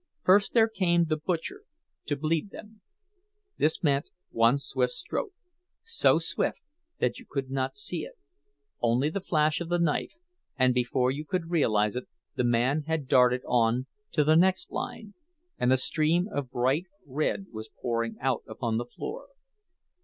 First 0.23 0.55
there 0.55 0.67
came 0.67 1.05
the 1.05 1.15
"butcher," 1.15 1.61
to 2.07 2.15
bleed 2.15 2.49
them; 2.49 2.81
this 3.59 3.83
meant 3.83 4.09
one 4.31 4.57
swift 4.57 4.93
stroke, 4.93 5.31
so 5.83 6.17
swift 6.17 6.63
that 6.97 7.19
you 7.19 7.25
could 7.29 7.51
not 7.51 7.75
see 7.75 8.03
it—only 8.05 9.11
the 9.11 9.21
flash 9.21 9.61
of 9.61 9.69
the 9.69 9.77
knife; 9.77 10.13
and 10.57 10.73
before 10.73 11.11
you 11.11 11.23
could 11.23 11.51
realize 11.51 11.95
it, 11.95 12.07
the 12.35 12.43
man 12.43 12.81
had 12.87 13.07
darted 13.07 13.43
on 13.47 13.85
to 14.13 14.23
the 14.23 14.35
next 14.35 14.71
line, 14.71 15.13
and 15.59 15.71
a 15.71 15.77
stream 15.77 16.27
of 16.33 16.49
bright 16.49 16.87
red 17.05 17.45
was 17.51 17.69
pouring 17.79 18.17
out 18.19 18.41
upon 18.47 18.77
the 18.77 18.85
floor. 18.85 19.27